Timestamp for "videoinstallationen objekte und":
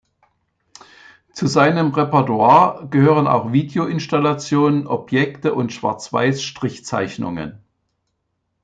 3.51-5.71